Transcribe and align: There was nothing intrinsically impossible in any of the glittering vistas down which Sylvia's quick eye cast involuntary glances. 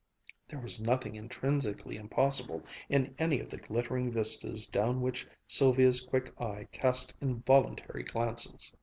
There 0.47 0.57
was 0.59 0.81
nothing 0.81 1.13
intrinsically 1.13 1.95
impossible 1.95 2.63
in 2.89 3.13
any 3.19 3.39
of 3.39 3.51
the 3.51 3.59
glittering 3.59 4.11
vistas 4.11 4.65
down 4.65 4.99
which 4.99 5.27
Sylvia's 5.45 6.01
quick 6.01 6.33
eye 6.41 6.67
cast 6.71 7.13
involuntary 7.21 8.01
glances. 8.01 8.71